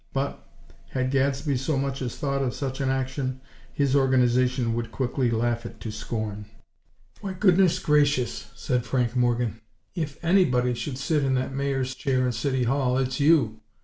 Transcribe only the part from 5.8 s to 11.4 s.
to scorn. "Why, good gracious!" said Frank Morgan, "if anybody should sit in